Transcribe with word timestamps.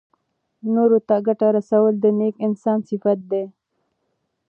نورو 0.73 0.99
ته 1.07 1.15
ګټه 1.27 1.47
رسول 1.57 1.93
د 1.99 2.05
نېک 2.19 2.35
انسان 2.47 2.79
صفت 2.89 3.19
دی. 3.31 3.43